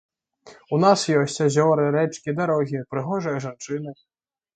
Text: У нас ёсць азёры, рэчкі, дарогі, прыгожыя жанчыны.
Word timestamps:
У 0.77 0.77
нас 0.83 1.03
ёсць 1.17 1.35
азёры, 1.47 1.85
рэчкі, 1.95 2.33
дарогі, 2.39 2.81
прыгожыя 2.95 3.43
жанчыны. 3.45 3.95